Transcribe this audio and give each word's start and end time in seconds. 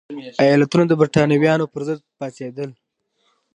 ایالتونه 0.43 0.83
د 0.87 0.93
برېټانویانو 1.01 1.69
پرضد 1.73 1.99
پاڅېدل. 2.17 2.69